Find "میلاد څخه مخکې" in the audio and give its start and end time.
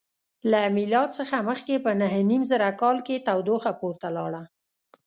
0.77-1.75